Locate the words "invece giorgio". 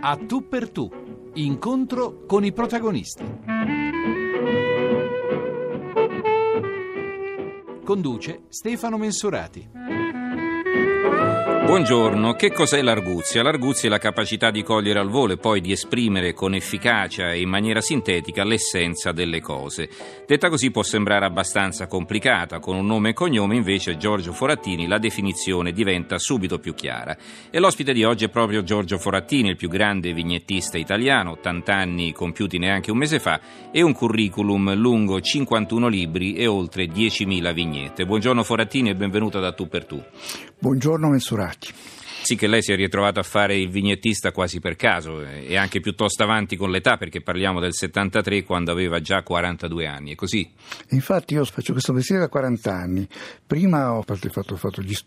23.54-24.32